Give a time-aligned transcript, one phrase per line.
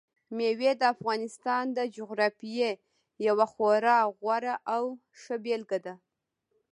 [0.35, 2.71] مېوې د افغانستان د جغرافیې
[3.27, 4.83] یوه خورا غوره او
[5.21, 5.95] ښه بېلګه ده.